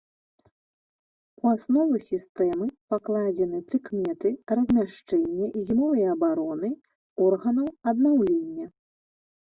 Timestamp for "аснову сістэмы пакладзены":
1.55-3.59